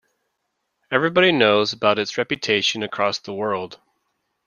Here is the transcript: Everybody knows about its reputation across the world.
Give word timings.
Everybody 0.89 1.31
knows 1.31 1.73
about 1.73 1.99
its 1.99 2.17
reputation 2.17 2.81
across 2.81 3.19
the 3.19 3.35
world. 3.35 3.79